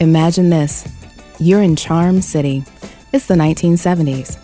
[0.00, 0.86] Imagine this
[1.40, 2.64] you're in Charm City.
[3.12, 4.38] It's the 1970s.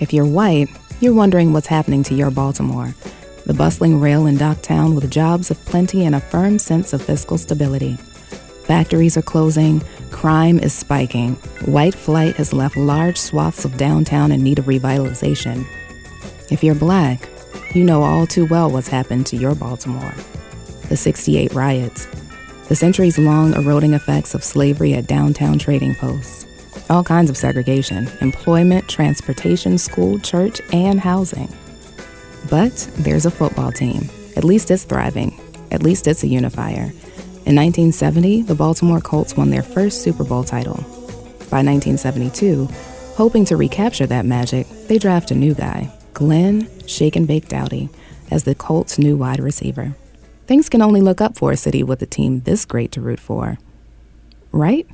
[0.00, 0.68] If you're white,
[1.00, 2.94] you're wondering what's happening to your Baltimore,
[3.44, 7.02] the bustling rail and dock town with jobs of plenty and a firm sense of
[7.02, 7.96] fiscal stability.
[8.64, 11.34] Factories are closing, crime is spiking,
[11.66, 15.66] white flight has left large swaths of downtown in need of revitalization.
[16.50, 17.28] If you're black,
[17.74, 20.14] you know all too well what's happened to your Baltimore.
[20.88, 22.06] The 68 riots,
[22.68, 26.46] the centuries long eroding effects of slavery at downtown trading posts,
[26.90, 31.48] all kinds of segregation, employment, transportation, school, church, and housing.
[32.50, 34.08] But there's a football team.
[34.36, 35.40] At least it's thriving.
[35.70, 36.92] At least it's a unifier.
[37.46, 40.76] In 1970, the Baltimore Colts won their first Super Bowl title.
[41.48, 42.68] By 1972,
[43.14, 47.88] hoping to recapture that magic, they draft a new guy, Glenn Shake and Bake Doughty,
[48.30, 49.94] as the Colts' new wide receiver.
[50.46, 53.18] Things can only look up for a city with a team this great to root
[53.18, 53.58] for.
[54.52, 54.86] Right?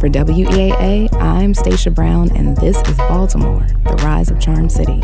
[0.00, 5.00] For WEAA, I'm Stacia Brown, and this is Baltimore, the Rise of Charm City.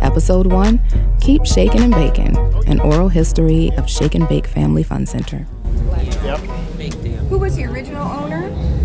[0.00, 0.80] Episode 1
[1.20, 2.36] Keep Shaking and Baking,
[2.68, 5.46] an oral history of Shake and Bake Family Fun Center.
[6.22, 6.38] Yep.
[7.28, 8.43] Who was the original owner?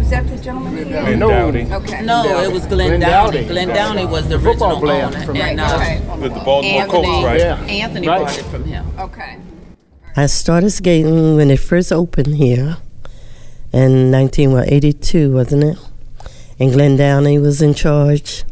[0.09, 0.85] Was that the gentleman here?
[1.03, 1.71] Glenn Doughty.
[1.71, 2.01] Okay.
[2.01, 3.31] No, it was Glenn, Glenn Downey.
[3.41, 3.45] Doughty.
[3.47, 6.21] Glenn Downey was the, The football original player owner, from- and Right, uh, okay.
[6.23, 7.39] With the Baltimore Anthony, Colts, right?
[7.39, 7.55] Yeah.
[7.85, 8.21] Anthony Right.
[8.21, 8.85] bought it from him.
[8.97, 9.37] Okay.
[10.17, 12.77] I started skating when it first opened here
[13.71, 15.77] in 1982, wasn't it?
[16.59, 18.45] And Glenn Downey was in charge.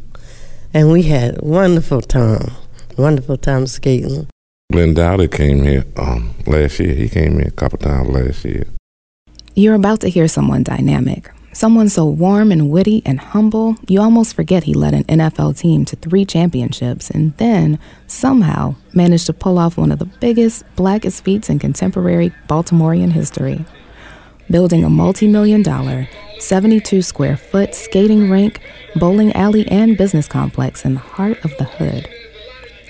[0.75, 2.51] And we had wonderful time,
[2.99, 4.27] wonderful time skating.
[4.71, 6.93] Glenn Doughty came here um, last year.
[6.93, 8.67] He came here a couple times last year.
[9.55, 14.35] You're about to hear someone dynamic, someone so warm and witty and humble, you almost
[14.35, 19.57] forget he led an NFL team to three championships and then somehow managed to pull
[19.57, 23.65] off one of the biggest, blackest feats in contemporary Baltimorean history.
[24.51, 26.07] Building a multi million dollar,
[26.37, 28.61] 72 square foot skating rink,
[28.95, 32.07] bowling alley, and business complex in the heart of the hood.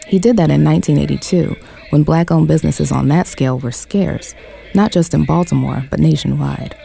[0.07, 1.55] He did that in 1982
[1.91, 4.35] when black owned businesses on that scale were scarce,
[4.75, 6.75] not just in Baltimore, but nationwide.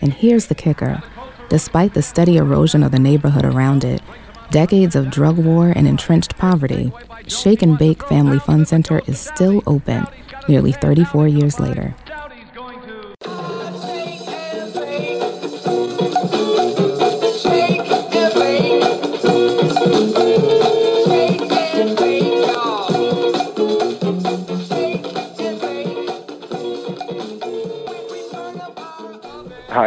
[0.00, 1.00] And here's the kicker
[1.48, 4.02] despite the steady erosion of the neighborhood around it,
[4.50, 6.92] decades of drug war and entrenched poverty,
[7.26, 10.06] Shake and Bake Family Fun Center is still open
[10.48, 11.94] nearly 34 years later.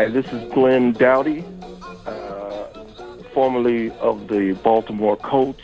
[0.01, 1.45] Hi, this is Glenn Doughty,
[2.07, 2.65] uh,
[3.35, 5.61] formerly of the Baltimore Colts.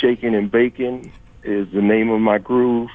[0.00, 2.88] Shaking and Baking is the name of my groove.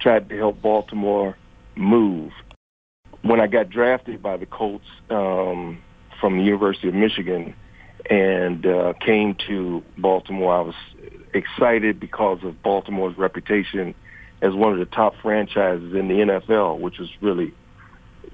[0.00, 1.36] Tried to help Baltimore
[1.76, 2.32] move.
[3.20, 5.82] When I got drafted by the Colts um,
[6.18, 7.54] from the University of Michigan
[8.08, 10.74] and uh, came to Baltimore, I was
[11.34, 13.94] excited because of Baltimore's reputation
[14.40, 17.52] as one of the top franchises in the NFL, which was really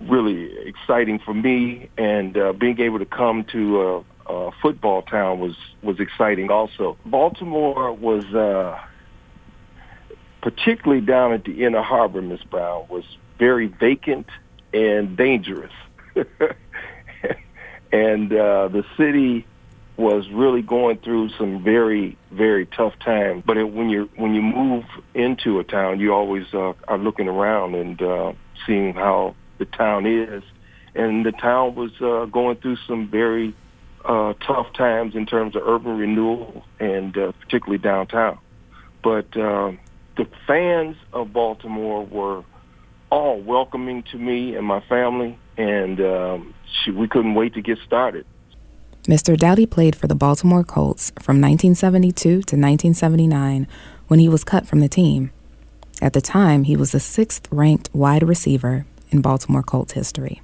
[0.01, 5.41] really exciting for me, and uh, being able to come to a, a football town
[5.41, 6.97] was was exciting also.
[7.05, 8.81] Baltimore was uh,
[10.43, 13.05] particularly down at the inner harbor, Miss Brown, was
[13.39, 14.27] very vacant
[14.73, 15.73] and dangerous,
[17.93, 19.47] and uh, the city
[19.97, 23.43] was really going through some very very tough times.
[23.47, 24.85] But it, when you when you move
[25.15, 28.33] into a town, you always uh, are looking around and uh,
[28.67, 30.43] seeing how the town is,
[30.97, 33.55] and the town was uh, going through some very
[34.05, 38.39] uh, tough times in terms of urban renewal and uh, particularly downtown.
[39.05, 39.73] But uh,
[40.17, 42.43] the fans of Baltimore were
[43.11, 47.79] all welcoming to me and my family, and um, she, we couldn't wait to get
[47.87, 48.27] started.
[49.05, 49.37] Mr.
[49.37, 53.67] Doughty played for the Baltimore Colts from 1972 to 1979
[54.09, 55.31] when he was cut from the team.
[56.03, 60.41] At the time, he was the sixth ranked wide receiver in Baltimore Colts history.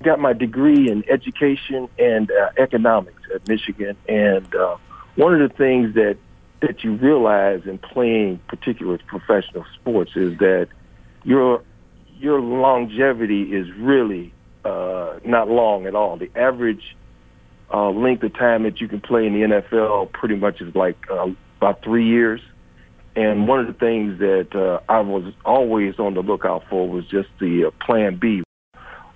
[0.00, 4.76] I Got my degree in education and uh, economics at Michigan, and uh,
[5.16, 6.16] one of the things that
[6.60, 10.68] that you realize in playing particular professional sports is that
[11.24, 11.62] your
[12.18, 14.32] your longevity is really
[14.64, 16.16] uh, not long at all.
[16.16, 16.96] The average
[17.72, 20.98] uh, length of time that you can play in the NFL pretty much is like
[21.10, 21.28] uh,
[21.58, 22.40] about three years.
[23.16, 27.04] And one of the things that uh, I was always on the lookout for was
[27.06, 28.42] just the uh, plan B.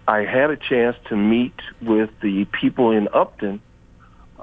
[0.07, 3.63] I had a chance to meet with the people in Upton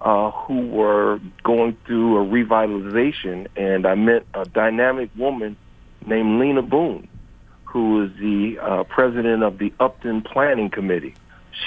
[0.01, 5.56] uh, who were going through a revitalization, and I met a dynamic woman
[6.06, 7.07] named Lena Boone,
[7.65, 11.13] who is the uh, president of the Upton Planning Committee.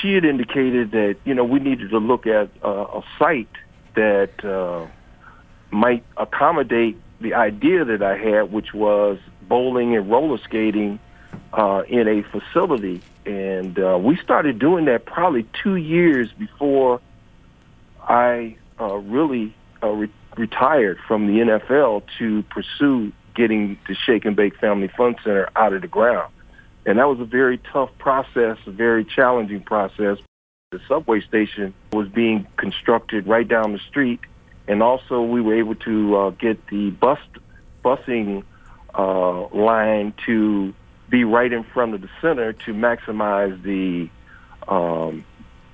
[0.00, 3.46] She had indicated that you know we needed to look at uh, a site
[3.94, 4.86] that uh,
[5.70, 9.18] might accommodate the idea that I had, which was
[9.48, 10.98] bowling and roller skating
[11.52, 13.00] uh, in a facility.
[13.24, 17.00] And uh, we started doing that probably two years before
[18.02, 24.36] I uh, really uh, re- retired from the NFL to pursue getting the Shake and
[24.36, 26.32] Bake Family Fun Center out of the ground.
[26.86, 30.18] And that was a very tough process, a very challenging process.
[30.70, 34.20] The subway station was being constructed right down the street,
[34.68, 37.18] and also we were able to uh, get the bus
[37.84, 38.42] busing
[38.94, 40.74] uh, line to
[41.08, 44.08] be right in front of the center to maximize the
[44.68, 45.24] um,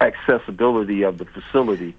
[0.01, 1.95] accessibility of the facility.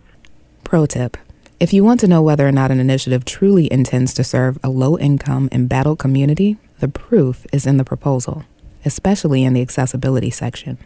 [0.63, 1.17] Pro tip.
[1.59, 4.69] If you want to know whether or not an initiative truly intends to serve a
[4.69, 8.43] low income, embattled community, the proof is in the proposal,
[8.83, 10.79] especially in the accessibility section.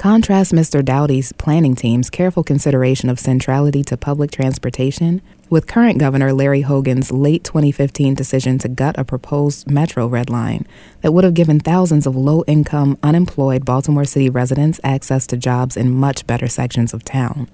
[0.00, 0.82] Contrast Mr.
[0.82, 5.20] Doughty's planning team's careful consideration of centrality to public transportation
[5.50, 10.66] with current Governor Larry Hogan's late 2015 decision to gut a proposed Metro Red Line
[11.02, 15.76] that would have given thousands of low income, unemployed Baltimore City residents access to jobs
[15.76, 17.46] in much better sections of town.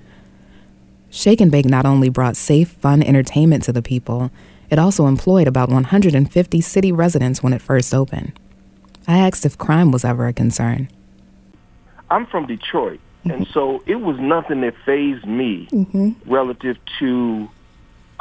[1.10, 4.30] Shake and Bake not only brought safe, fun entertainment to the people,
[4.70, 8.38] it also employed about 150 city residents when it first opened.
[9.08, 10.88] I asked if crime was ever a concern.
[12.10, 15.68] I'm from Detroit, and so it was nothing that phased me
[16.26, 17.48] relative to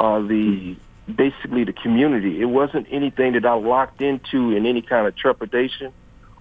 [0.00, 0.76] uh, the
[1.14, 2.40] basically the community.
[2.40, 5.92] It wasn't anything that I locked into in any kind of trepidation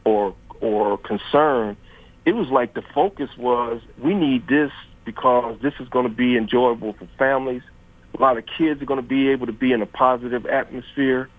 [0.03, 1.77] or or concern.
[2.25, 4.71] It was like the focus was we need this
[5.06, 7.62] because this is going to be enjoyable for families.
[8.18, 11.30] A lot of kids are going to be able to be in a positive atmosphere,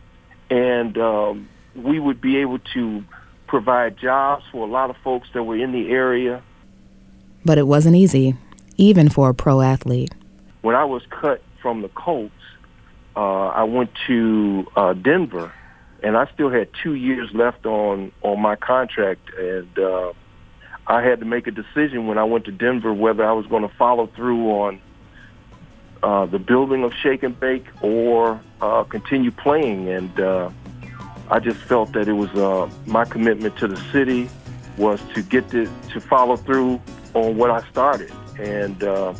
[0.50, 3.02] and um, we would be able to
[3.46, 6.42] provide jobs for a lot of folks that were in the area.
[7.44, 8.34] But it wasn't easy,
[8.76, 10.14] even for a pro athlete.
[10.62, 12.32] When I was cut from the Colts,
[13.16, 15.52] uh, I went to uh, Denver,
[16.02, 20.12] and I still had two years left on on my contract, and uh,
[20.86, 23.62] I had to make a decision when I went to Denver whether I was going
[23.62, 24.80] to follow through on
[26.02, 30.50] uh, the building of Shake and Bake or uh, continue playing, and uh,
[31.28, 34.30] I just felt that it was uh, my commitment to the city
[34.78, 36.80] was to get to to follow through
[37.14, 39.14] on what I started, and uh,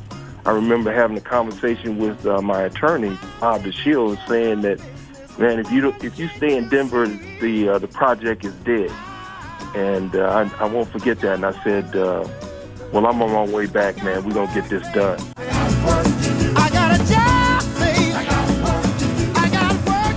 [0.44, 4.78] I remember having a conversation with uh, my attorney, Bob DeShields, saying that,
[5.38, 7.06] man, if you if you stay in Denver,
[7.40, 8.90] the uh, the project is dead,
[9.74, 11.34] and uh, I, I won't forget that.
[11.34, 12.28] And I said, uh,
[12.92, 14.24] well, I'm on my way back, man.
[14.24, 15.18] We're gonna get this done.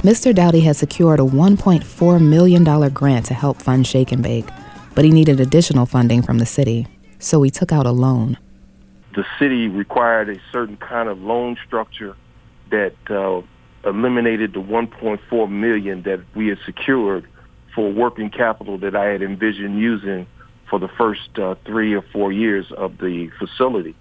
[0.02, 0.34] Mr.
[0.34, 4.48] Doughty had secured a $1.4 million grant to help fund Shake and Bake,
[4.96, 6.88] but he needed additional funding from the city,
[7.20, 8.38] so he took out a loan.
[9.14, 12.16] The city required a certain kind of loan structure
[12.72, 13.42] that uh,
[13.86, 17.28] eliminated the 1.4 million that we had secured
[17.76, 20.28] for working capital that I had envisioned using
[20.70, 23.98] for the first uh, three or four years of the facility,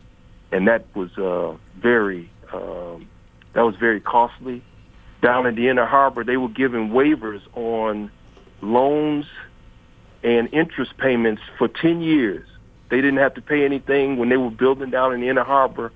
[0.53, 3.09] and that was uh, very um,
[3.55, 4.63] that was very costly.
[5.21, 8.11] Down in the Inner Harbor, they were giving waivers on
[8.61, 9.27] loans
[10.23, 12.47] and interest payments for 10 years.
[12.91, 15.93] They didn't have to pay anything when they were building down in the Inner Harbor.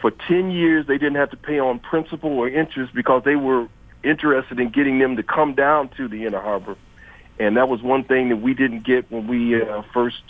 [0.00, 3.66] For 10 years, they didn't have to pay on principal or interest because they were
[4.04, 6.76] interested in getting them to come down to the Inner Harbor.
[7.38, 10.22] And that was one thing that we didn't get when we uh, first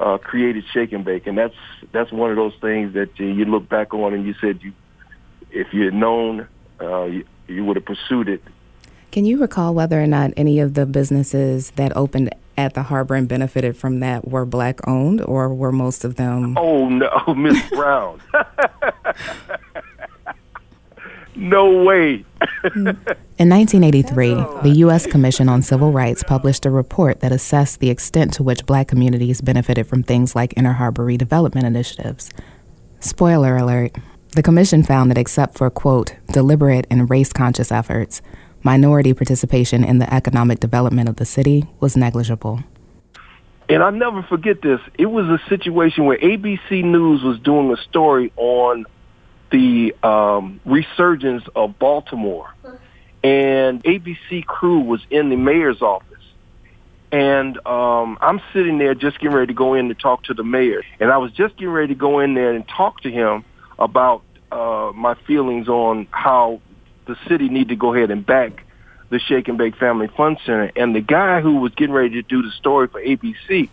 [0.00, 1.26] uh, created Shake and Bake.
[1.26, 1.54] And that's
[1.92, 4.72] that's one of those things that uh, you look back on and you said you,
[5.50, 6.46] if you had known,
[6.80, 8.42] uh, you, you would have pursued it.
[9.10, 13.14] Can you recall whether or not any of the businesses that opened at the harbor
[13.14, 16.58] and benefited from that were black owned, or were most of them?
[16.58, 18.20] Oh no, Miss Brown.
[21.36, 22.24] no way.
[23.38, 25.06] In 1983, the U.S.
[25.06, 29.40] Commission on Civil Rights published a report that assessed the extent to which black communities
[29.40, 32.30] benefited from things like Inner Harbor redevelopment initiatives.
[33.00, 33.94] Spoiler alert
[34.32, 38.20] the commission found that except for, quote, deliberate and race conscious efforts,
[38.62, 42.60] minority participation in the economic development of the city was negligible.
[43.68, 44.80] And I'll never forget this.
[44.98, 48.86] It was a situation where ABC News was doing a story on
[49.50, 52.52] the um, resurgence of Baltimore.
[53.22, 56.04] And ABC crew was in the mayor's office.
[57.10, 60.44] And um, I'm sitting there just getting ready to go in to talk to the
[60.44, 60.82] mayor.
[61.00, 63.44] And I was just getting ready to go in there and talk to him
[63.78, 66.60] about uh, my feelings on how
[67.06, 68.64] the city need to go ahead and back
[69.10, 72.22] the Shake and Bake Family Fun Center, and the guy who was getting ready to
[72.22, 73.70] do the story for ABC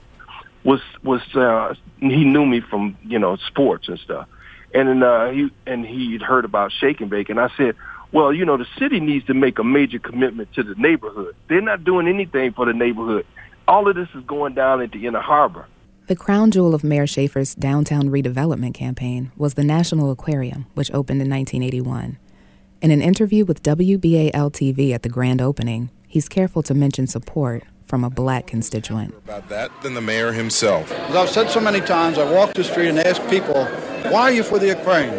[0.64, 4.28] was was uh, he knew me from you know sports and stuff,
[4.74, 7.76] and uh, he and he'd heard about Shake and Bake, and I said,
[8.12, 11.36] well, you know, the city needs to make a major commitment to the neighborhood.
[11.50, 13.26] They're not doing anything for the neighborhood.
[13.68, 15.66] All of this is going down into Inner Harbor.
[16.08, 21.20] The crown jewel of Mayor Schaefer's downtown redevelopment campaign was the National Aquarium, which opened
[21.20, 22.20] in 1981.
[22.84, 27.64] In an interview with WBAL TV at the grand opening, he's careful to mention support
[27.88, 29.16] from a black constituent.
[29.24, 30.92] About that than the mayor himself.
[30.92, 33.66] As I've said so many times, I walk the street and ask people,
[34.12, 35.16] why are you for the aquarium?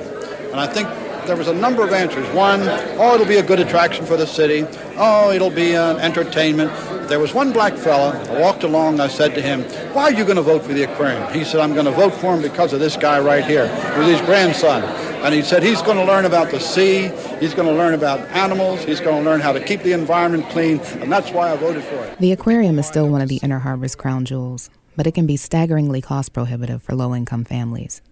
[0.52, 0.86] And I think
[1.26, 2.32] there was a number of answers.
[2.32, 4.64] One, oh, it'll be a good attraction for the city.
[4.96, 6.70] Oh, it'll be an entertainment.
[7.08, 8.20] There was one black fella.
[8.30, 8.98] I walked along.
[8.98, 9.62] I said to him,
[9.94, 11.32] why are you going to vote for the aquarium?
[11.32, 13.64] He said, I'm going to vote for him because of this guy right here
[13.96, 14.82] with his grandson.
[15.24, 17.08] And he said he's going to learn about the sea.
[17.38, 18.84] He's going to learn about animals.
[18.84, 20.80] He's going to learn how to keep the environment clean.
[21.00, 22.18] And that's why I voted for it.
[22.18, 25.36] The aquarium is still one of the Inner Harbor's crown jewels, but it can be
[25.36, 28.02] staggeringly cost prohibitive for low income families.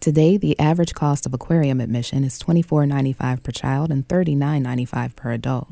[0.00, 5.68] Today, the average cost of aquarium admission is $24.95 per child and $39.95 per adult.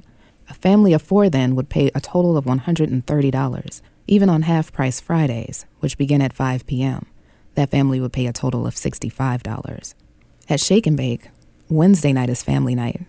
[0.53, 5.01] A family of four then would pay a total of $130, even on half price
[5.01, 7.07] Fridays, which begin at 5 p.m.
[7.55, 9.95] That family would pay a total of $65.
[10.51, 11.31] At Shake and Bake,
[11.71, 13.01] Wednesday night is family night.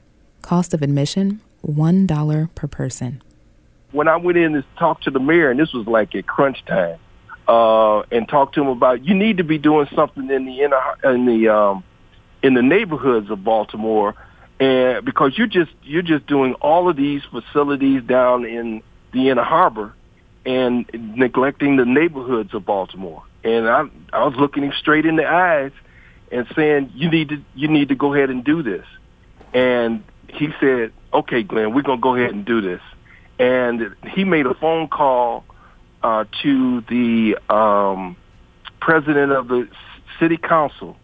[0.42, 3.22] Cost of admission $1 per person.
[3.92, 6.64] When I went in to talk to the mayor, and this was like at crunch
[6.64, 6.98] time,
[7.50, 11.14] uh, and talked to him about you need to be doing something in the inner
[11.14, 11.84] in the um,
[12.42, 14.16] in the neighborhoods of Baltimore,
[14.64, 19.44] and because you're just you're just doing all of these facilities down in the inner
[19.44, 19.94] harbor,
[20.46, 23.24] and neglecting the neighborhoods of Baltimore.
[23.44, 25.74] And I I was looking him straight in the eyes
[26.32, 28.86] and saying you need to you need to go ahead and do this.
[29.54, 32.82] And he said, "Okay, Glenn, we're gonna go ahead and do this."
[33.40, 35.44] And he made a phone call
[36.02, 38.16] uh, to the um,
[38.80, 39.68] president of the
[40.20, 40.96] city council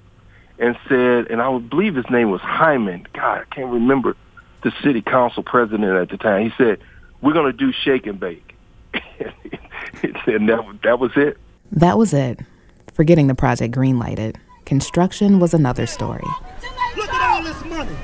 [0.59, 3.07] and said, and I would believe his name was Hyman.
[3.13, 4.15] God, I can't remember
[4.63, 6.43] the city council president at the time.
[6.43, 6.79] He said,
[7.21, 8.55] "We're going to do shake and bake,"
[8.93, 11.37] and that that was it.
[11.71, 12.39] That was it.
[12.93, 14.35] Forgetting the project greenlighted,
[14.65, 16.25] construction was another story.
[16.97, 17.95] Look at all this money.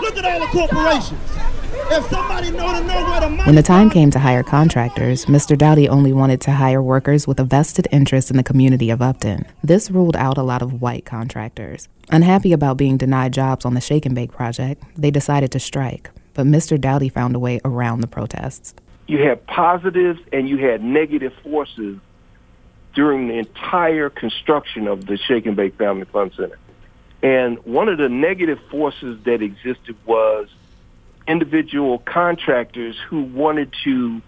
[0.00, 1.49] Look at all the corporations.
[1.92, 5.24] If somebody know to know where the money When the time came to hire contractors,
[5.24, 5.58] Mr.
[5.58, 9.44] Doughty only wanted to hire workers with a vested interest in the community of Upton.
[9.64, 11.88] This ruled out a lot of white contractors.
[12.10, 16.10] Unhappy about being denied jobs on the Shake and Bake project, they decided to strike,
[16.34, 16.80] but Mr.
[16.80, 18.72] Doughty found a way around the protests.
[19.08, 21.98] You had positives and you had negative forces
[22.94, 26.58] during the entire construction of the Shake and Bake Family Fun Center.
[27.20, 30.48] And one of the negative forces that existed was
[31.30, 34.20] individual contractors who wanted to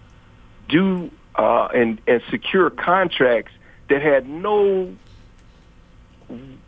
[0.69, 3.51] do uh, and, and secure contracts
[3.89, 4.95] that had no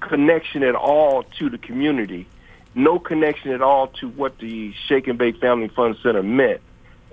[0.01, 2.27] connection at all to the community,
[2.75, 6.61] no connection at all to what the Shake and Bake Family Fund Center meant.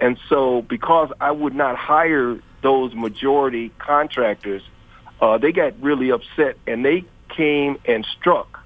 [0.01, 4.63] And so because I would not hire those majority contractors,
[5.21, 8.59] uh, they got really upset and they came and struck.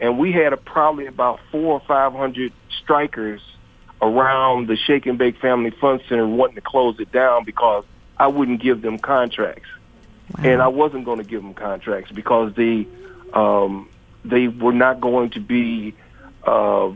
[0.00, 3.42] And we had a, probably about four or five hundred strikers
[4.00, 7.84] around the Shake and Bake Family Fun Center wanting to close it down because
[8.16, 9.68] I wouldn't give them contracts.
[10.36, 10.44] Wow.
[10.44, 12.86] And I wasn't going to give them contracts because they
[13.32, 13.88] um,
[14.24, 15.94] they were not going to be,
[16.46, 16.90] uh,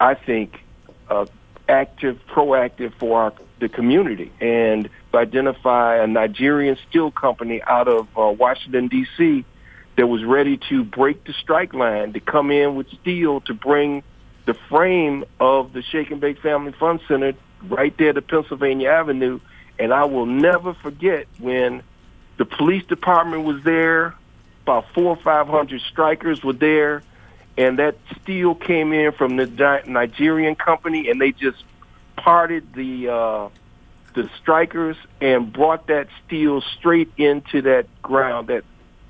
[0.00, 0.60] I think,
[1.08, 1.26] uh,
[1.68, 8.30] active, proactive for our, the community and identify a Nigerian steel company out of uh,
[8.30, 9.44] Washington D.C.
[9.96, 14.02] that was ready to break the strike line to come in with steel to bring
[14.46, 19.40] the frame of the Shake and Bake Family Fun Center right there to Pennsylvania Avenue.
[19.78, 21.82] And I will never forget when
[22.38, 24.14] the police department was there,
[24.62, 27.02] about four or five hundred strikers were there,
[27.58, 29.46] and that steel came in from the
[29.86, 31.62] Nigerian company, and they just
[32.16, 33.48] parted the uh,
[34.14, 38.64] the strikers and brought that steel straight into that ground, that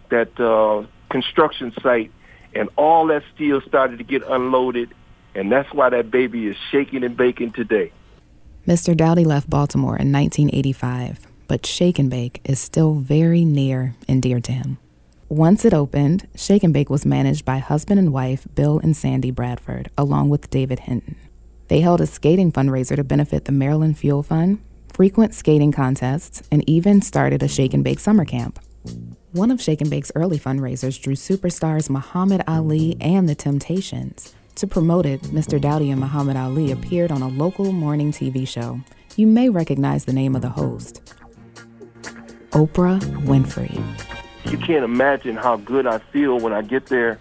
[0.08, 2.10] that uh, construction site,
[2.54, 4.92] and all that steel started to get unloaded,
[5.36, 7.92] and that's why that baby is shaking and baking today.
[8.66, 8.96] Mr.
[8.96, 14.40] Doughty left Baltimore in 1985, but Shake and Bake is still very near and dear
[14.40, 14.78] to him.
[15.28, 19.30] Once it opened, Shake and Bake was managed by husband and wife Bill and Sandy
[19.30, 21.16] Bradford, along with David Hinton.
[21.68, 24.60] They held a skating fundraiser to benefit the Maryland Fuel Fund,
[24.92, 28.60] frequent skating contests, and even started a Shake and Bake summer camp.
[29.32, 34.35] One of Shake and Bake's early fundraisers drew superstars Muhammad Ali and the Temptations.
[34.56, 35.60] To promote it, Mr.
[35.60, 38.80] Doughty and Muhammad Ali appeared on a local morning TV show.
[39.16, 41.02] You may recognize the name of the host
[42.50, 43.82] Oprah Winfrey.
[44.50, 47.18] You can't imagine how good I feel when I get there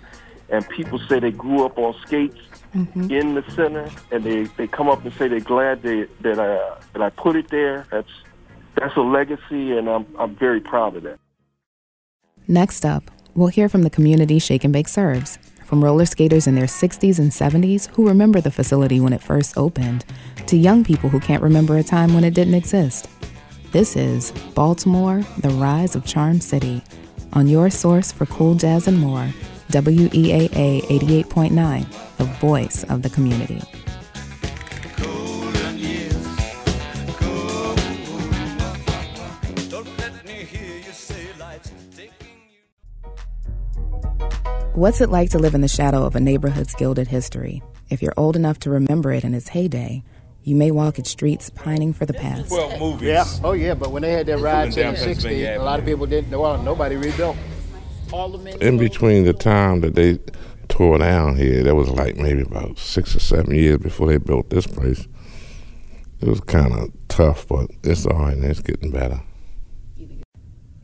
[0.50, 2.38] and people say they grew up on skates
[2.75, 3.10] Mm-hmm.
[3.10, 6.77] in the center and they, they come up and say they're glad they, that, I,
[6.92, 7.88] that I put it there.
[7.89, 8.10] That's,
[8.75, 11.18] that's a legacy, and I'm, I'm very proud of that.
[12.50, 16.55] Next up, we'll hear from the community Shake and Bake serves, from roller skaters in
[16.55, 20.05] their 60s and 70s who remember the facility when it first opened,
[20.48, 23.10] to young people who can't remember a time when it didn't exist.
[23.72, 26.81] This is Baltimore, the Rise of Charm City,
[27.34, 29.27] on your source for cool jazz and more,
[29.69, 33.62] WEAA 88.9, the voice of the community.
[44.75, 47.63] What's it like to live in the shadow of a neighborhood's gilded history?
[47.89, 50.03] If you're old enough to remember it in its heyday,
[50.44, 52.50] you may walk its streets pining for the past.
[52.50, 53.08] Twelve movies.
[53.08, 53.24] Yeah.
[53.41, 53.74] Oh yeah.
[53.74, 56.29] But when they had their riots in down the '60s, a lot of people didn't.
[56.29, 56.41] know.
[56.41, 57.38] Well, nobody rebuilt.
[58.60, 60.20] In between the time that they
[60.67, 64.50] tore down here, that was like maybe about six or seven years before they built
[64.50, 65.08] this place.
[66.20, 68.38] It was kind of tough, but it's all right.
[68.38, 69.22] It's getting better.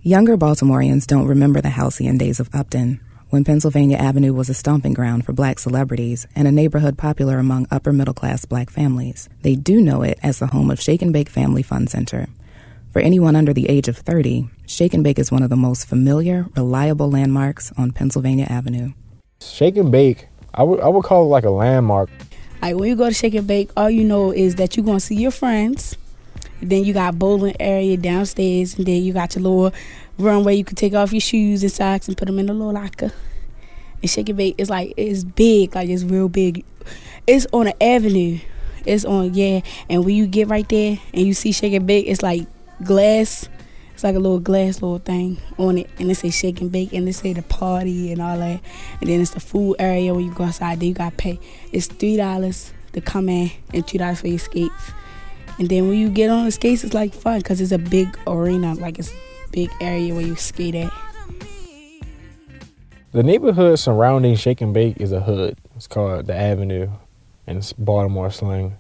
[0.02, 4.94] Younger Baltimoreans don't remember the halcyon days of Upton, when Pennsylvania Avenue was a stomping
[4.94, 9.30] ground for black celebrities and a neighborhood popular among upper middle class black families.
[9.42, 12.28] They do know it as the home of Shake and Bake Family Fun Center.
[12.92, 15.88] For anyone under the age of 30, Shake and Bake is one of the most
[15.88, 18.92] familiar, reliable landmarks on Pennsylvania Avenue.
[19.40, 22.10] Shake and bake, I would I would call it like a landmark.
[22.62, 25.00] Like when you go to Shake and Bake, all you know is that you're gonna
[25.00, 25.96] see your friends.
[26.62, 29.74] Then you got bowling area downstairs, and then you got your little
[30.18, 32.54] run where you can take off your shoes and socks and put them in the
[32.54, 33.12] little locker.
[34.02, 36.66] And Shake and Bake is like it's big, like it's real big.
[37.28, 38.40] It's on an avenue.
[38.86, 42.08] It's on yeah, and when you get right there and you see Shake and Bake,
[42.08, 42.48] it's like
[42.84, 43.48] glass.
[43.94, 46.92] It's like a little glass little thing on it, and it say Shake and Bake,
[46.94, 48.62] and it say the party and all that.
[49.00, 50.80] And then it's the food area when you go outside.
[50.80, 51.40] Then you gotta pay.
[51.72, 54.92] It's three dollars to come in and two dollars for your skates.
[55.60, 58.18] And then when you get on the skates, it's like fun because it's a big
[58.26, 59.14] arena, like it's
[59.52, 60.92] big area where you skate at.
[63.12, 65.58] The neighborhood surrounding Shake and Bake is a hood.
[65.76, 66.90] It's called the Avenue,
[67.46, 68.78] and it's Baltimore slang.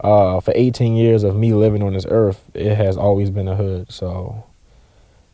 [0.00, 3.56] Uh, for 18 years of me living on this earth, it has always been a
[3.56, 3.90] hood.
[3.90, 4.44] So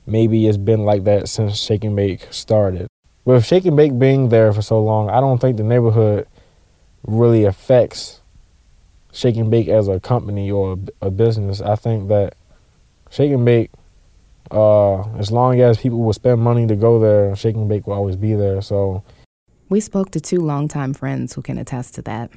[0.07, 2.88] maybe it's been like that since Shake and Bake started.
[3.24, 6.27] With Shake and Bake being there for so long, I don't think the neighborhood
[7.07, 8.20] really affects
[9.12, 11.61] Shake and Bake as a company or a, a business.
[11.61, 12.35] I think that
[13.11, 13.70] Shake and Bake,
[14.50, 17.94] uh, as long as people will spend money to go there, Shake and Bake will
[17.94, 18.61] always be there.
[18.62, 19.02] So
[19.68, 22.30] We spoke to two longtime friends who can attest to that.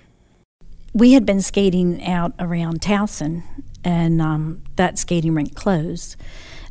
[0.93, 3.43] We had been skating out around Towson,
[3.83, 6.17] and um, that skating rink closed.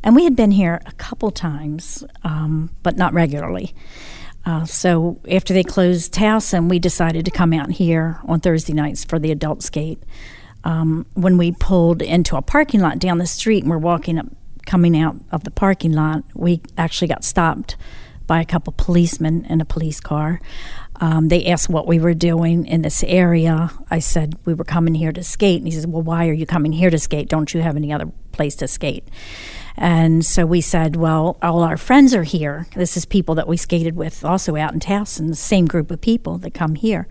[0.03, 3.73] And we had been here a couple times, um, but not regularly.
[4.45, 9.03] Uh, so after they closed Towson, we decided to come out here on Thursday nights
[9.03, 10.01] for the adult skate.
[10.63, 14.27] Um, when we pulled into a parking lot down the street and we're walking up,
[14.65, 17.75] coming out of the parking lot, we actually got stopped
[18.27, 20.39] by a couple policemen in a police car.
[21.01, 23.71] Um, they asked what we were doing in this area.
[23.89, 26.45] I said we were coming here to skate, and he says, "Well, why are you
[26.45, 27.27] coming here to skate?
[27.27, 29.09] Don't you have any other place to skate?"
[29.75, 32.67] And so we said, "Well, all our friends are here.
[32.75, 35.99] This is people that we skated with, also out in Towson, the same group of
[35.99, 37.07] people that come here."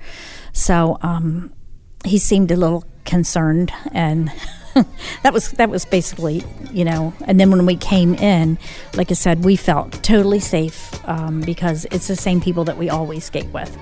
[0.53, 1.53] So um,
[2.05, 4.33] he seemed a little concerned, and
[5.23, 7.13] that was that was basically, you know.
[7.27, 8.59] And then when we came in,
[8.95, 12.91] like I said, we felt totally safe um, because it's the same people that we
[12.91, 13.77] always skate with.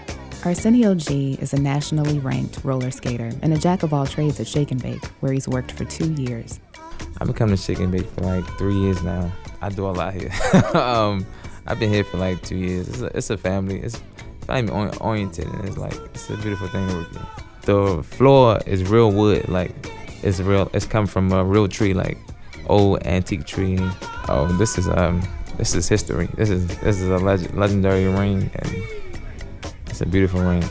[0.44, 4.46] Arsenio G is a nationally ranked roller skater and a jack of all trades at
[4.46, 6.60] Shake and Bake, where he's worked for two years.
[7.20, 9.32] I've been coming to Shake and Bake for like three years now.
[9.60, 10.30] I do a lot here.
[10.74, 11.26] um,
[11.66, 12.88] I've been here for like two years.
[12.88, 13.80] It's a, it's a family.
[13.80, 14.00] It's
[14.46, 17.26] family oriented, and it's like it's a beautiful thing to work here.
[17.62, 19.90] The floor is real wood, like
[20.22, 20.70] it's real.
[20.72, 22.18] It's come from a real tree, like
[22.66, 23.78] old antique tree.
[24.28, 25.22] Oh, this is um,
[25.56, 26.28] this is history.
[26.34, 28.82] This is this is a leg- legendary ring, and
[29.86, 30.64] it's a beautiful ring.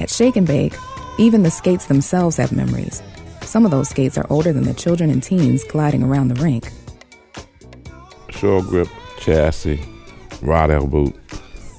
[0.00, 0.74] At Shake and Bake,
[1.18, 3.02] even the skates themselves have memories.
[3.42, 6.70] Some of those skates are older than the children and teens gliding around the rink.
[8.30, 8.88] Short grip
[9.20, 9.80] chassis,
[10.40, 11.14] Riedell boot.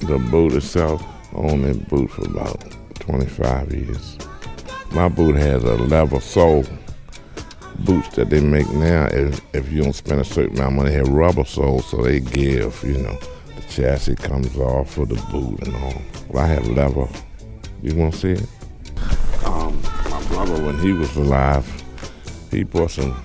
[0.02, 2.64] The boot itself, owned that boot for about
[3.00, 4.18] 25 years.
[4.92, 6.64] My boot has a leather sole.
[7.80, 10.92] Boots that they make now, if, if you don't spend a certain amount of money,
[10.94, 13.18] have rubber soles, so they give, you know,
[13.56, 16.02] the chassis comes off of the boot and all.
[16.30, 17.08] Well, I have leather.
[17.84, 18.48] You want to see it?
[19.46, 21.68] Um, my brother, when he was alive,
[22.50, 23.16] he bought some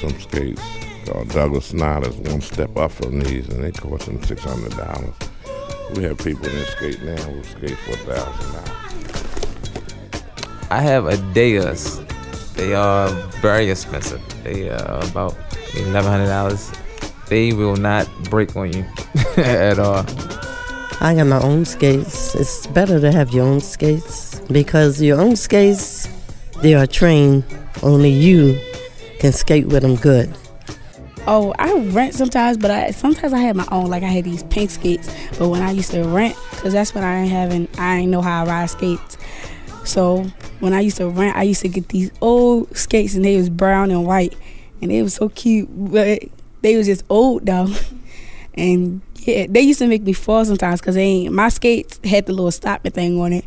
[0.00, 0.62] some skates
[1.06, 5.14] called Douglas Snyder's, one step up from these, and they cost him six hundred dollars.
[5.94, 8.70] We have people in skate now who skate for thousand dollars.
[10.70, 12.06] I have Adidas.
[12.60, 13.08] They are
[13.40, 14.20] very expensive.
[14.44, 15.34] They are about
[15.74, 16.70] eleven hundred dollars.
[17.28, 18.84] They will not break on you
[19.38, 20.04] at all.
[21.00, 22.34] I got my own skates.
[22.34, 26.06] It's better to have your own skates because your own skates,
[26.60, 27.44] they are trained.
[27.82, 28.60] Only you
[29.20, 30.30] can skate with them good.
[31.26, 33.86] Oh, I rent sometimes, but I sometimes I have my own.
[33.86, 37.04] Like I had these pink skates, but when I used to rent, cause that's when
[37.04, 39.16] I ain't having, I ain't know how to ride skates.
[39.86, 40.26] So
[40.60, 43.50] when I used to rent, I used to get these old skates, and they was
[43.50, 44.34] brown and white,
[44.80, 46.22] and they was so cute, but
[46.62, 47.68] they was just old though.
[48.52, 52.26] And yeah, they used to make me fall sometimes, cause they ain't, my skates had
[52.26, 53.44] the little stopping thing on it,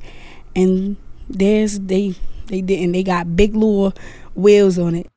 [0.56, 0.95] and
[1.30, 2.15] theirs they
[2.47, 2.93] they didn't.
[2.93, 3.93] They got big little
[4.34, 5.08] wheels on it.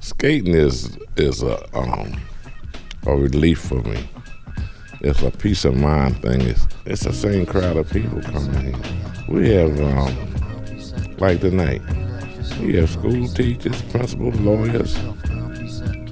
[0.00, 2.20] Skating is is a um,
[3.06, 4.08] a relief for me.
[5.00, 6.40] It's a peace of mind thing.
[6.42, 8.82] It's it's the same crowd of people coming here.
[9.28, 10.41] We have um,
[11.22, 11.80] like tonight.
[12.60, 14.98] We have school teachers, principals, lawyers.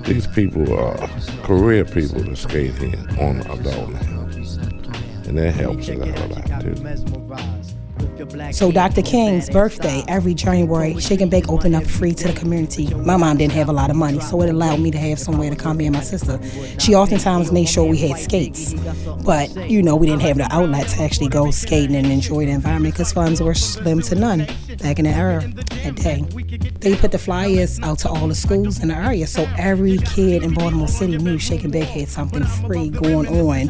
[0.05, 1.09] These people are
[1.42, 4.46] career people that skate here on adult land.
[5.27, 7.60] And that helps a lot too.
[8.52, 9.00] So Dr.
[9.00, 12.92] King's birthday every January, Shake and Bake opened up free to the community.
[12.94, 15.48] My mom didn't have a lot of money, so it allowed me to have somewhere
[15.48, 16.38] to come, me and my sister.
[16.78, 18.74] She oftentimes made sure we had skates,
[19.24, 22.52] but you know we didn't have the outlet to actually go skating and enjoy the
[22.52, 24.46] environment because funds were slim to none
[24.78, 25.40] back in the era
[25.85, 26.22] that day.
[26.80, 30.42] They put the flyers out to all the schools in the area, so every kid
[30.42, 33.68] in Baltimore City knew Shake and Bake had something free going on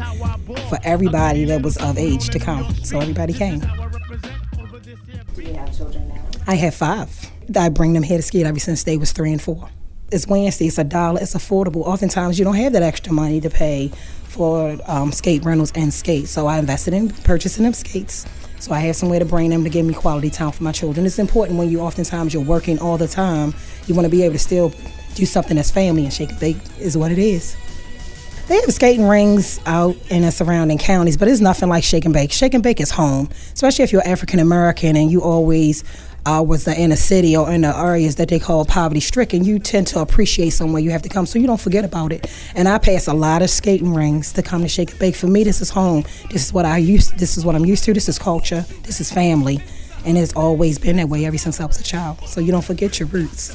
[0.69, 2.73] for everybody that was of age to come.
[2.83, 3.61] So everybody came.
[6.47, 7.31] I have five.
[7.55, 9.69] I bring them here to skate ever since they was three and four.
[10.11, 10.67] It's Wednesday.
[10.67, 11.21] It's a dollar.
[11.21, 11.83] It's affordable.
[11.83, 13.91] Oftentimes, you don't have that extra money to pay
[14.23, 16.31] for um, skate rentals and skates.
[16.31, 18.25] So I invested in purchasing them skates.
[18.59, 21.05] So I have somewhere to bring them to give me quality time for my children.
[21.05, 23.53] It's important when you oftentimes you're working all the time.
[23.87, 24.71] You want to be able to still
[25.15, 27.55] do something that's family and shake and bake is what it is.
[28.47, 32.13] They have skating rings out in the surrounding counties, but it's nothing like Shake and
[32.13, 32.31] Bake.
[32.31, 35.83] Shake and Bake is home, especially if you're African American and you always
[36.25, 39.43] uh, was in a city or in the areas that they call poverty stricken.
[39.43, 42.31] You tend to appreciate somewhere you have to come, so you don't forget about it.
[42.55, 45.15] And I pass a lot of skating rings to come to Shake and Bake.
[45.15, 46.03] For me, this is home.
[46.29, 47.17] This is what I used.
[47.17, 47.93] This is what I'm used to.
[47.93, 48.65] This is culture.
[48.83, 49.63] This is family,
[50.05, 52.19] and it's always been that way ever since I was a child.
[52.27, 53.53] So you don't forget your roots.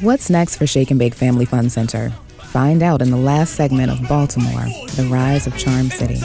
[0.00, 2.12] What's next for Shake and Bake Family Fun Center?
[2.52, 6.20] Find out in the last segment of Baltimore, The Rise of Charm City.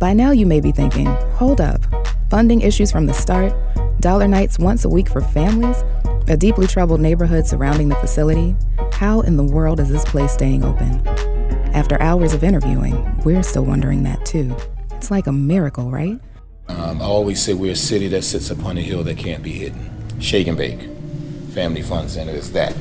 [0.00, 1.80] By now, you may be thinking, hold up,
[2.28, 3.54] funding issues from the start,
[4.00, 5.84] dollar nights once a week for families,
[6.26, 8.56] a deeply troubled neighborhood surrounding the facility.
[8.94, 11.06] How in the world is this place staying open?
[11.72, 14.56] After hours of interviewing, we're still wondering that too.
[15.08, 16.20] It's like a miracle, right?
[16.68, 19.52] Um, I always say we're a city that sits upon a hill that can't be
[19.52, 19.90] hidden.
[20.20, 20.82] Shake and Bake,
[21.54, 22.76] Family Fun Center is that.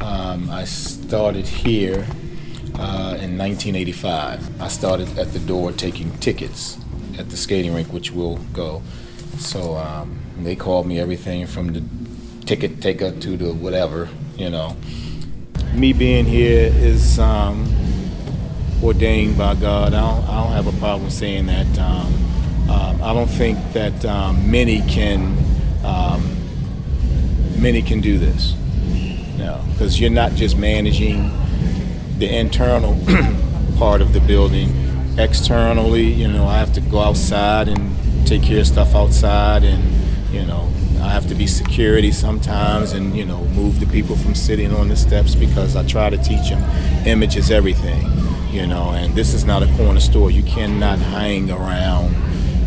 [0.00, 2.04] Um, I started here
[2.74, 4.60] uh, in 1985.
[4.60, 6.80] I started at the door taking tickets
[7.16, 8.82] at the skating rink, which will go.
[9.38, 11.84] So um, they called me everything from the
[12.44, 14.76] ticket taker to the whatever, you know.
[15.74, 17.72] Me being here is um,
[18.82, 19.94] ordained by God.
[19.94, 21.78] I don't, I don't have a problem saying that.
[21.78, 22.22] Um,
[22.70, 25.36] um, I don't think that um, many can
[25.84, 26.36] um,
[27.60, 28.54] many can do this.
[29.38, 31.30] No, because you're not just managing
[32.18, 32.96] the internal
[33.78, 34.78] part of the building.
[35.18, 39.82] Externally, you know, I have to go outside and take care of stuff outside, and
[40.32, 44.34] you know, I have to be security sometimes, and you know, move the people from
[44.34, 46.62] sitting on the steps because I try to teach them
[47.06, 48.02] image is everything,
[48.52, 48.90] you know.
[48.90, 52.14] And this is not a corner store; you cannot hang around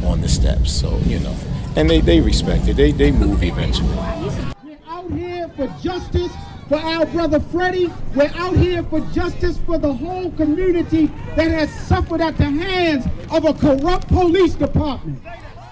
[0.04, 0.72] on the steps.
[0.72, 1.36] So you know,
[1.76, 2.76] and they, they respect it.
[2.76, 3.96] They they move eventually.
[3.96, 6.32] We're out here for justice
[6.68, 7.92] for our brother Freddie.
[8.16, 13.06] We're out here for justice for the whole community that has suffered at the hands
[13.32, 15.22] of a corrupt police department.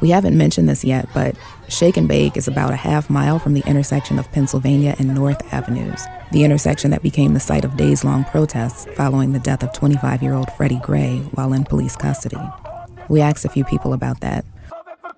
[0.03, 1.33] We haven't mentioned this yet, but
[1.69, 5.41] Shake and Bake is about a half mile from the intersection of Pennsylvania and North
[5.53, 9.71] Avenues, the intersection that became the site of days long protests following the death of
[9.71, 12.35] 25 year old Freddie Gray while in police custody.
[13.07, 14.43] We asked a few people about that.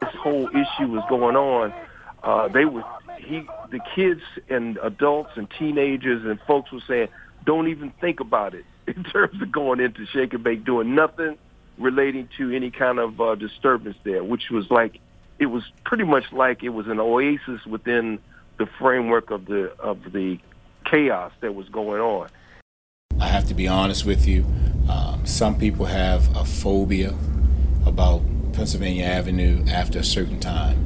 [0.02, 1.74] This whole issue was going on.
[2.22, 2.84] Uh, they were
[3.18, 7.08] he the kids and adults and teenagers and folks were saying,
[7.44, 8.66] "Don't even think about it.
[8.88, 11.40] in terms of going into Shake and Bake, doing nothing
[11.78, 15.00] relating to any kind of uh, disturbance there, which was like
[15.40, 18.20] it was pretty much like it was an oasis within
[18.58, 20.40] the framework of the of the
[20.86, 22.30] chaos that was going on.
[23.20, 24.46] I have to be honest with you.
[24.90, 27.14] Um, some people have a phobia
[27.86, 28.22] about
[28.54, 30.78] Pennsylvania Avenue after a certain time.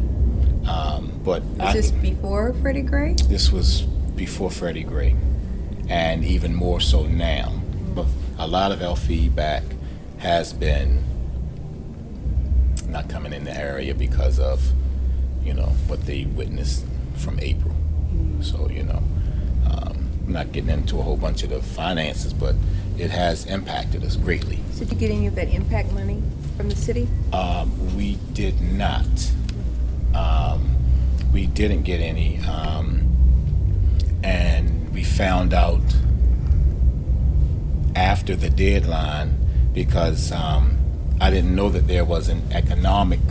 [0.67, 3.15] Um, but Was I, this before Freddie Gray?
[3.27, 5.15] this was before Freddie Gray,
[5.87, 7.51] and even more so now.
[7.95, 8.05] But
[8.37, 9.63] a lot of our feedback
[10.19, 11.03] has been
[12.87, 14.61] not coming in the area because of,
[15.43, 17.73] you know, what they witnessed from April.
[18.41, 19.03] So, you know,
[19.69, 22.55] um, I'm not getting into a whole bunch of the finances, but
[22.97, 24.59] it has impacted us greatly.
[24.73, 26.21] So did you get any of that impact money
[26.57, 27.07] from the city?
[27.31, 29.05] Um, we did not.
[30.13, 30.75] Um,
[31.31, 33.05] we didn't get any, um,
[34.23, 35.81] and we found out
[37.95, 39.48] after the deadline
[39.79, 40.77] because um,
[41.21, 43.21] I didn't know that there was an economic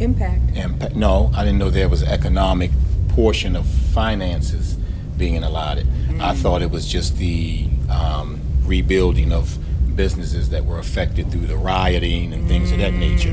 [0.00, 0.54] Impact.
[0.54, 0.94] impact.
[0.94, 2.70] No, I didn't know there was an economic
[3.08, 4.74] portion of finances
[5.16, 5.86] being allotted.
[6.20, 9.56] I thought it was just the um, rebuilding of
[9.96, 13.32] businesses that were affected through the rioting and things of that nature.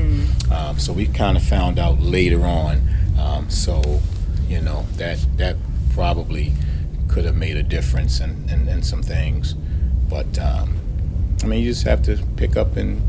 [0.50, 2.80] Um, so we kind of found out later on.
[3.18, 4.00] Um, so,
[4.48, 5.56] you know, that that
[5.92, 6.54] probably
[7.06, 9.52] could have made a difference in, in, in some things.
[10.08, 10.79] But um,
[11.42, 13.00] I mean, you just have to pick up and,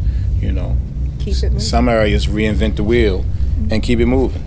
[0.41, 0.78] you know,
[1.20, 1.60] Keep it moving.
[1.60, 3.26] some areas reinvent the wheel
[3.70, 4.44] and keep it moving.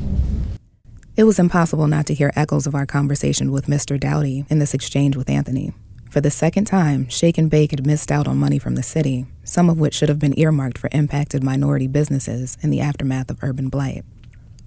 [1.17, 3.99] It was impossible not to hear echoes of our conversation with Mr.
[4.01, 5.73] Doughty in this exchange with Anthony.
[6.11, 9.27] For the second time, Shake and Bake had missed out on money from the city,
[9.45, 13.43] some of which should have been earmarked for impacted minority businesses in the aftermath of
[13.43, 14.05] urban blight.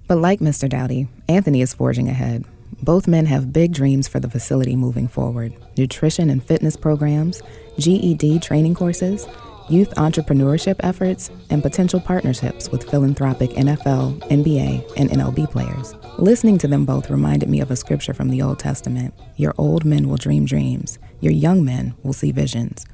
[0.08, 0.69] But like Mr.
[0.69, 2.45] Doughty, Anthony is forging ahead.
[2.82, 7.41] Both men have big dreams for the facility moving forward nutrition and fitness programs,
[7.80, 9.28] GED training courses,
[9.70, 15.96] youth entrepreneurship efforts, and potential partnerships with philanthropic NFL, NBA, and MLB players.
[16.18, 19.86] Listening to them both reminded me of a scripture from the Old Testament Your old
[19.86, 22.86] men will dream dreams, your young men will see visions.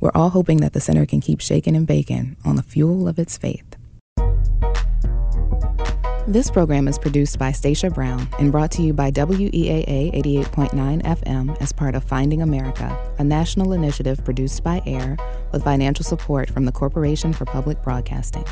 [0.00, 3.18] We're all hoping that the center can keep shaking and baking on the fuel of
[3.18, 3.71] its faith.
[6.28, 11.60] This program is produced by Stacia Brown and brought to you by WEAA 88.9 FM
[11.60, 15.16] as part of Finding America, a national initiative produced by AIR
[15.50, 18.44] with financial support from the Corporation for Public Broadcasting.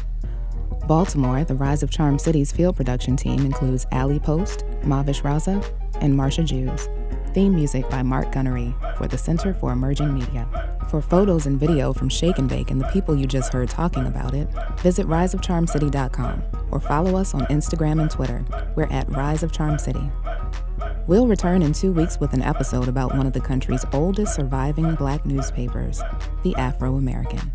[0.89, 5.65] Baltimore, the Rise of Charm City's field production team includes Ali Post, Mavish Raza,
[6.01, 6.89] and Marsha Jews.
[7.33, 10.49] Theme music by Mark Gunnery for the Center for Emerging Media.
[10.89, 14.07] For photos and video from Shake and Bake and the people you just heard talking
[14.07, 14.49] about it,
[14.81, 18.45] visit riseofcharmcity.com or follow us on Instagram and Twitter.
[18.75, 20.11] We're at Rise of Charm City.
[21.07, 24.97] We'll return in two weeks with an episode about one of the country's oldest surviving
[24.97, 26.03] black newspapers,
[26.43, 27.53] The Afro American.